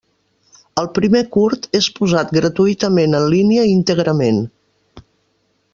[0.83, 4.41] El primer curt és posat gratuïtament en línia íntegrament.